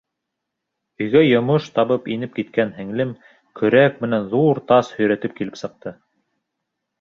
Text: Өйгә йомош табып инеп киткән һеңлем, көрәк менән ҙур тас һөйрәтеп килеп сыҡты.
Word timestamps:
Өйгә 1.03 1.19
йомош 1.25 1.67
табып 1.75 2.09
инеп 2.15 2.33
киткән 2.37 2.71
һеңлем, 2.77 3.11
көрәк 3.61 4.01
менән 4.07 4.27
ҙур 4.33 4.63
тас 4.73 4.91
һөйрәтеп 4.97 5.37
килеп 5.39 5.61
сыҡты. 5.63 5.95